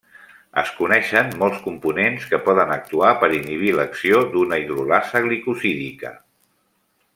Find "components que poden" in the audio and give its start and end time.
1.65-2.73